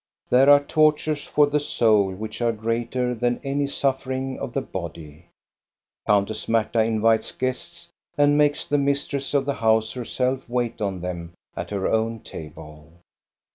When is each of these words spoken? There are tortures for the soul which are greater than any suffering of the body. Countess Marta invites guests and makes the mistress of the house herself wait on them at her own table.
There 0.31 0.49
are 0.49 0.63
tortures 0.63 1.25
for 1.27 1.45
the 1.45 1.59
soul 1.59 2.11
which 2.15 2.41
are 2.41 2.51
greater 2.51 3.13
than 3.13 3.39
any 3.43 3.67
suffering 3.67 4.39
of 4.39 4.51
the 4.53 4.61
body. 4.61 5.27
Countess 6.07 6.47
Marta 6.49 6.81
invites 6.81 7.31
guests 7.31 7.89
and 8.17 8.35
makes 8.35 8.65
the 8.65 8.79
mistress 8.79 9.35
of 9.35 9.45
the 9.45 9.53
house 9.53 9.91
herself 9.93 10.49
wait 10.49 10.81
on 10.81 11.01
them 11.01 11.33
at 11.55 11.69
her 11.69 11.85
own 11.87 12.21
table. 12.21 12.91